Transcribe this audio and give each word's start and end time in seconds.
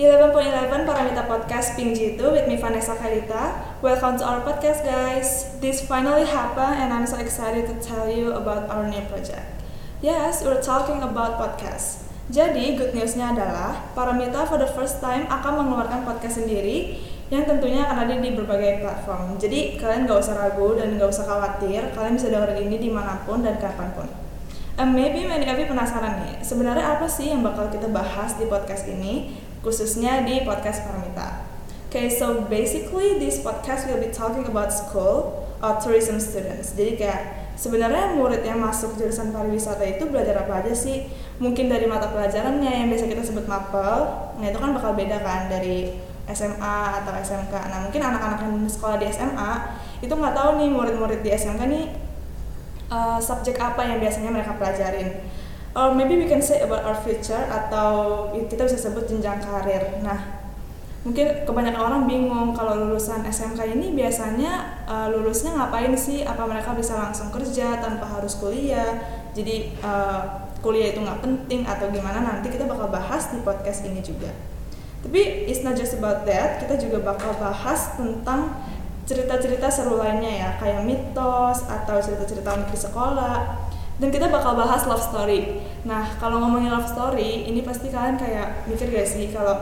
11.11 0.00 0.88
Paramita 0.88 1.28
Podcast 1.28 1.76
Ping 1.76 1.92
G2 1.92 2.24
with 2.32 2.48
me 2.48 2.56
Vanessa 2.56 2.96
Kalita. 2.96 3.76
Welcome 3.84 4.16
to 4.16 4.24
our 4.24 4.40
podcast 4.40 4.80
guys. 4.80 5.52
This 5.60 5.84
finally 5.84 6.24
happened 6.24 6.80
and 6.80 6.88
I'm 6.88 7.04
so 7.04 7.20
excited 7.20 7.68
to 7.68 7.76
tell 7.84 8.08
you 8.08 8.32
about 8.32 8.72
our 8.72 8.88
new 8.88 9.04
project. 9.12 9.44
Yes, 10.00 10.40
we're 10.40 10.64
talking 10.64 11.04
about 11.04 11.36
podcast. 11.36 12.08
Jadi 12.32 12.80
good 12.80 12.96
newsnya 12.96 13.36
adalah 13.36 13.92
Paramita 13.92 14.48
for 14.48 14.56
the 14.56 14.72
first 14.72 15.04
time 15.04 15.28
akan 15.28 15.68
mengeluarkan 15.68 16.08
podcast 16.08 16.40
sendiri 16.40 16.96
yang 17.28 17.44
tentunya 17.44 17.84
akan 17.84 18.08
ada 18.08 18.24
di 18.24 18.32
berbagai 18.32 18.80
platform. 18.80 19.36
Jadi 19.36 19.76
kalian 19.76 20.08
gak 20.08 20.16
usah 20.16 20.32
ragu 20.32 20.80
dan 20.80 20.96
gak 20.96 21.12
usah 21.12 21.28
khawatir, 21.28 21.92
kalian 21.92 22.16
bisa 22.16 22.32
dengerin 22.32 22.72
ini 22.72 22.76
di 22.80 22.88
mana 22.88 23.20
pun 23.28 23.44
dan 23.44 23.60
kapan 23.60 23.92
pun. 23.92 24.08
And 24.80 24.96
maybe 24.96 25.28
many 25.28 25.44
of 25.44 25.60
penasaran 25.60 26.24
nih, 26.24 26.40
sebenarnya 26.40 26.96
apa 26.96 27.04
sih 27.04 27.28
yang 27.28 27.44
bakal 27.44 27.68
kita 27.68 27.92
bahas 27.92 28.40
di 28.40 28.48
podcast 28.48 28.88
ini? 28.88 29.36
khususnya 29.60 30.24
di 30.24 30.40
podcast 30.44 30.88
Paramita. 30.88 31.44
Okay, 31.90 32.08
so 32.08 32.46
basically 32.48 33.18
this 33.18 33.42
podcast 33.42 33.90
will 33.90 34.00
be 34.00 34.08
talking 34.08 34.46
about 34.46 34.72
school 34.72 35.44
or 35.60 35.76
tourism 35.82 36.16
students. 36.16 36.72
Jadi 36.72 36.96
kayak 36.96 37.52
sebenarnya 37.58 38.16
murid 38.16 38.40
yang 38.46 38.62
masuk 38.62 38.96
jurusan 38.96 39.34
pariwisata 39.34 39.84
itu 39.84 40.08
belajar 40.08 40.46
apa 40.46 40.64
aja 40.64 40.72
sih? 40.72 41.10
Mungkin 41.42 41.68
dari 41.68 41.84
mata 41.84 42.08
pelajarannya 42.08 42.72
yang 42.72 42.88
biasa 42.88 43.04
kita 43.10 43.22
sebut 43.26 43.44
mapel, 43.44 44.06
nah 44.38 44.46
itu 44.48 44.56
kan 44.56 44.70
bakal 44.72 44.96
beda 44.96 45.18
kan 45.20 45.50
dari 45.50 45.98
SMA 46.30 46.78
atau 47.04 47.12
SMK. 47.20 47.52
Nah 47.52 47.78
mungkin 47.84 48.00
anak-anak 48.00 48.38
yang 48.46 48.54
sekolah 48.70 48.96
di 49.02 49.10
SMA 49.10 49.52
itu 50.00 50.14
nggak 50.14 50.32
tahu 50.32 50.62
nih 50.62 50.68
murid-murid 50.72 51.20
di 51.26 51.30
SMK 51.34 51.60
nih 51.68 51.84
uh, 52.92 53.16
subjek 53.22 53.56
apa 53.56 53.86
yang 53.86 54.02
biasanya 54.02 54.34
mereka 54.34 54.58
pelajarin 54.60 55.22
or 55.74 55.94
maybe 55.94 56.18
we 56.18 56.26
can 56.26 56.42
say 56.42 56.62
about 56.62 56.82
our 56.82 56.98
future 56.98 57.38
atau 57.46 58.26
kita 58.50 58.66
bisa 58.66 58.78
sebut 58.78 59.06
jenjang 59.06 59.38
karir. 59.38 60.02
Nah, 60.02 60.42
mungkin 61.06 61.46
kebanyakan 61.46 61.80
orang 61.80 62.02
bingung 62.10 62.50
kalau 62.52 62.74
lulusan 62.74 63.22
SMK 63.22 63.78
ini 63.78 63.94
biasanya 63.94 64.82
uh, 64.90 65.06
lulusnya 65.14 65.54
ngapain 65.54 65.94
sih? 65.94 66.26
Apa 66.26 66.42
mereka 66.50 66.74
bisa 66.74 66.98
langsung 66.98 67.30
kerja 67.30 67.78
tanpa 67.78 68.06
harus 68.18 68.34
kuliah? 68.42 68.98
Jadi 69.30 69.78
uh, 69.86 70.50
kuliah 70.58 70.90
itu 70.90 71.00
nggak 71.06 71.22
penting 71.22 71.62
atau 71.62 71.86
gimana? 71.94 72.18
Nanti 72.18 72.50
kita 72.50 72.66
bakal 72.66 72.90
bahas 72.90 73.30
di 73.30 73.38
podcast 73.46 73.86
ini 73.86 74.02
juga. 74.02 74.34
Tapi 75.00 75.48
it's 75.48 75.64
not 75.64 75.78
just 75.80 75.96
about 75.96 76.28
that, 76.28 76.60
kita 76.60 76.76
juga 76.76 77.00
bakal 77.00 77.32
bahas 77.40 77.96
tentang 77.96 78.52
cerita-cerita 79.10 79.66
seru 79.66 79.98
lainnya 79.98 80.30
ya, 80.30 80.50
kayak 80.62 80.86
mitos 80.86 81.66
atau 81.66 81.98
cerita-cerita 81.98 82.54
unik 82.54 82.70
di 82.70 82.78
sekolah 82.78 83.38
dan 83.98 84.08
kita 84.08 84.30
bakal 84.30 84.54
bahas 84.54 84.86
love 84.86 85.02
story. 85.02 85.60
Nah, 85.82 86.14
kalau 86.22 86.38
ngomongin 86.38 86.70
love 86.70 86.86
story, 86.86 87.50
ini 87.50 87.60
pasti 87.66 87.90
kalian 87.90 88.16
kayak 88.16 88.70
mikir 88.70 88.86
gak 88.88 89.04
sih 89.04 89.28
kalau 89.34 89.60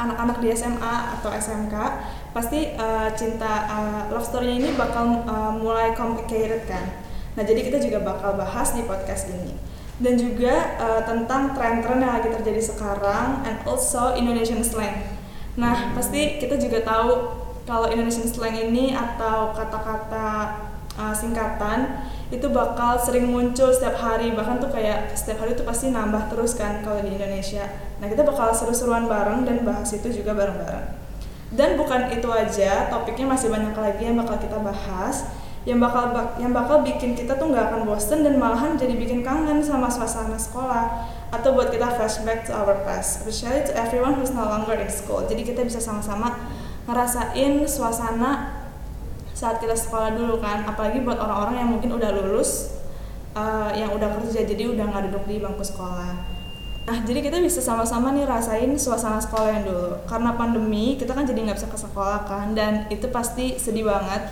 anak-anak 0.00 0.40
di 0.40 0.48
SMA 0.56 0.94
atau 1.18 1.28
SMK 1.28 1.74
pasti 2.32 2.72
uh, 2.80 3.12
cinta 3.12 3.68
uh, 3.68 4.02
love 4.08 4.24
story 4.24 4.56
ini 4.56 4.72
bakal 4.78 5.26
uh, 5.28 5.52
mulai 5.52 5.92
complicated 5.92 6.64
kan. 6.64 6.86
Nah, 7.36 7.42
jadi 7.44 7.60
kita 7.66 7.76
juga 7.82 8.00
bakal 8.00 8.40
bahas 8.40 8.72
di 8.72 8.86
podcast 8.88 9.28
ini. 9.28 9.52
Dan 10.00 10.16
juga 10.16 10.78
uh, 10.80 11.02
tentang 11.04 11.52
tren-tren 11.52 12.00
yang 12.00 12.16
lagi 12.16 12.32
terjadi 12.32 12.62
sekarang 12.72 13.44
and 13.44 13.60
also 13.68 14.16
Indonesian 14.16 14.64
slang. 14.64 15.04
Nah, 15.60 15.92
pasti 15.92 16.40
kita 16.40 16.56
juga 16.56 16.80
tahu 16.80 17.42
kalau 17.62 17.86
Indonesian 17.90 18.26
slang 18.26 18.58
ini 18.58 18.90
atau 18.90 19.54
kata-kata 19.54 20.28
uh, 20.98 21.14
singkatan 21.14 22.10
itu 22.32 22.48
bakal 22.48 22.96
sering 22.96 23.28
muncul 23.28 23.68
setiap 23.70 24.00
hari. 24.00 24.32
Bahkan 24.32 24.58
tuh 24.58 24.72
kayak 24.72 25.12
setiap 25.12 25.44
hari 25.44 25.52
tuh 25.52 25.68
pasti 25.68 25.92
nambah 25.92 26.32
terus 26.32 26.56
kan 26.56 26.80
kalau 26.80 27.04
di 27.04 27.12
Indonesia. 27.12 27.68
Nah 28.00 28.08
kita 28.08 28.24
bakal 28.24 28.50
seru-seruan 28.56 29.06
bareng 29.06 29.44
dan 29.44 29.62
bahas 29.62 29.92
itu 29.92 30.08
juga 30.10 30.32
bareng-bareng. 30.32 30.86
Dan 31.52 31.76
bukan 31.76 32.08
itu 32.16 32.28
aja 32.32 32.88
topiknya 32.88 33.28
masih 33.36 33.52
banyak 33.52 33.76
lagi 33.76 34.02
yang 34.08 34.16
bakal 34.16 34.40
kita 34.40 34.56
bahas. 34.56 35.28
Yang 35.62 35.78
bakal 35.78 36.04
yang 36.42 36.50
bakal 36.50 36.82
bikin 36.82 37.14
kita 37.14 37.38
tuh 37.38 37.54
nggak 37.54 37.70
akan 37.70 37.86
bosen 37.86 38.26
dan 38.26 38.34
malahan 38.34 38.74
jadi 38.74 38.98
bikin 38.98 39.22
kangen 39.22 39.62
sama 39.62 39.86
suasana 39.86 40.34
sekolah 40.34 41.06
atau 41.30 41.54
buat 41.54 41.70
kita 41.70 41.86
flashback 41.86 42.42
to 42.42 42.50
our 42.50 42.82
past. 42.82 43.22
Especially 43.22 43.62
to 43.62 43.72
everyone 43.78 44.18
who's 44.18 44.34
no 44.34 44.42
longer 44.42 44.74
in 44.74 44.90
school. 44.90 45.22
Jadi 45.22 45.46
kita 45.46 45.62
bisa 45.62 45.78
sama-sama 45.78 46.34
ngerasain 46.86 47.62
suasana 47.66 48.62
saat 49.32 49.58
kita 49.58 49.74
sekolah 49.74 50.14
dulu 50.14 50.38
kan. 50.38 50.62
Apalagi 50.66 51.02
buat 51.02 51.18
orang-orang 51.18 51.66
yang 51.66 51.68
mungkin 51.74 51.90
udah 51.94 52.10
lulus 52.14 52.78
uh, 53.34 53.70
yang 53.74 53.90
udah 53.92 54.20
kerja 54.20 54.44
jadi 54.46 54.72
udah 54.72 54.84
nggak 54.88 55.02
duduk 55.10 55.24
di 55.26 55.36
bangku 55.42 55.64
sekolah. 55.64 56.12
Nah 56.82 56.98
jadi 57.06 57.22
kita 57.22 57.38
bisa 57.38 57.62
sama-sama 57.62 58.10
nih 58.10 58.26
rasain 58.26 58.74
suasana 58.74 59.22
sekolah 59.22 59.48
yang 59.50 59.64
dulu. 59.66 59.90
Karena 60.06 60.34
pandemi 60.34 60.98
kita 60.98 61.14
kan 61.14 61.26
jadi 61.26 61.50
nggak 61.50 61.58
bisa 61.58 61.68
ke 61.70 61.78
sekolah 61.78 62.26
kan 62.26 62.54
dan 62.54 62.86
itu 62.90 63.06
pasti 63.10 63.58
sedih 63.58 63.86
banget. 63.86 64.30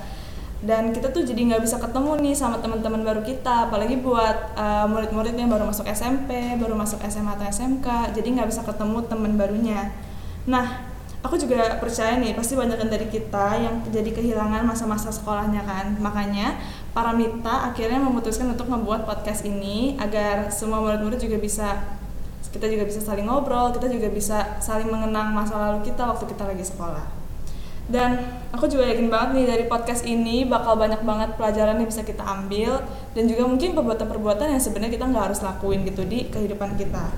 Dan 0.60 0.92
kita 0.92 1.08
tuh 1.08 1.24
jadi 1.24 1.40
nggak 1.40 1.64
bisa 1.64 1.80
ketemu 1.80 2.20
nih 2.20 2.34
sama 2.36 2.60
teman-teman 2.60 3.00
baru 3.00 3.22
kita. 3.24 3.70
Apalagi 3.70 3.96
buat 4.02 4.52
uh, 4.58 4.84
murid-murid 4.90 5.32
yang 5.32 5.48
baru 5.48 5.64
masuk 5.64 5.88
SMP 5.88 6.58
baru 6.60 6.76
masuk 6.76 7.00
SMA 7.06 7.32
atau 7.38 7.46
SMK 7.48 8.12
jadi 8.12 8.28
nggak 8.28 8.48
bisa 8.50 8.62
ketemu 8.66 8.98
teman 9.08 9.32
barunya. 9.40 9.94
Nah 10.44 10.90
aku 11.20 11.36
juga 11.36 11.76
percaya 11.76 12.16
nih 12.16 12.32
pasti 12.32 12.56
banyak 12.56 12.80
dari 12.88 13.06
kita 13.12 13.60
yang 13.60 13.74
jadi 13.92 14.10
kehilangan 14.12 14.64
masa-masa 14.64 15.12
sekolahnya 15.12 15.60
kan. 15.64 15.96
Makanya 16.00 16.56
para 16.96 17.12
mita 17.12 17.70
akhirnya 17.70 18.00
memutuskan 18.00 18.48
untuk 18.52 18.68
membuat 18.72 19.04
podcast 19.04 19.44
ini 19.44 20.00
agar 20.00 20.48
semua 20.48 20.80
murid-murid 20.80 21.20
juga 21.20 21.36
bisa 21.36 21.98
kita 22.50 22.66
juga 22.66 22.82
bisa 22.82 22.98
saling 22.98 23.30
ngobrol 23.30 23.70
kita 23.70 23.86
juga 23.86 24.10
bisa 24.10 24.58
saling 24.58 24.90
mengenang 24.90 25.30
masa 25.30 25.54
lalu 25.54 25.86
kita 25.86 26.02
waktu 26.02 26.24
kita 26.26 26.44
lagi 26.48 26.64
sekolah. 26.66 27.20
Dan 27.90 28.22
aku 28.54 28.70
juga 28.70 28.86
yakin 28.86 29.10
banget 29.10 29.30
nih 29.34 29.46
dari 29.50 29.64
podcast 29.66 30.06
ini 30.06 30.46
bakal 30.46 30.78
banyak 30.78 31.02
banget 31.02 31.34
pelajaran 31.34 31.74
yang 31.74 31.90
bisa 31.90 32.06
kita 32.06 32.22
ambil 32.22 32.86
dan 33.18 33.26
juga 33.26 33.42
mungkin 33.50 33.74
perbuatan-perbuatan 33.74 34.46
yang 34.54 34.62
sebenarnya 34.62 34.94
kita 34.94 35.10
nggak 35.10 35.24
harus 35.30 35.42
lakuin 35.42 35.82
gitu 35.82 36.06
di 36.06 36.30
kehidupan 36.30 36.78
kita 36.78 37.10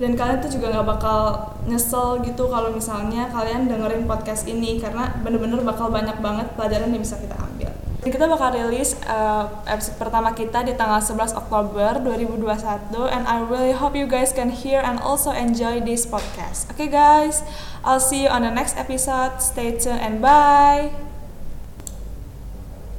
dan 0.00 0.16
kalian 0.16 0.40
tuh 0.40 0.48
juga 0.48 0.72
nggak 0.72 0.88
bakal 0.96 1.20
nyesel 1.68 2.24
gitu 2.24 2.48
kalau 2.48 2.72
misalnya 2.72 3.28
kalian 3.28 3.68
dengerin 3.68 4.08
podcast 4.08 4.48
ini 4.48 4.80
karena 4.80 5.12
bener-bener 5.20 5.60
bakal 5.60 5.92
banyak 5.92 6.16
banget 6.24 6.48
pelajaran 6.56 6.88
yang 6.88 7.04
bisa 7.04 7.20
kita 7.20 7.36
ambil. 7.36 7.68
Kita 8.00 8.24
bakal 8.24 8.56
rilis 8.56 8.96
uh, 9.04 9.44
episode 9.68 10.00
pertama 10.00 10.32
kita 10.32 10.64
di 10.64 10.72
tanggal 10.72 11.04
11 11.04 11.36
Oktober 11.36 12.00
2021 12.00 12.96
and 13.12 13.28
I 13.28 13.44
really 13.44 13.76
hope 13.76 13.92
you 13.92 14.08
guys 14.08 14.32
can 14.32 14.48
hear 14.48 14.80
and 14.80 14.96
also 15.04 15.36
enjoy 15.36 15.84
this 15.84 16.08
podcast. 16.08 16.72
Okay 16.72 16.88
guys, 16.88 17.44
I'll 17.84 18.00
see 18.00 18.24
you 18.24 18.32
on 18.32 18.40
the 18.40 18.52
next 18.56 18.80
episode. 18.80 19.44
Stay 19.44 19.76
tuned 19.76 20.00
and 20.00 20.24
bye. 20.24 21.09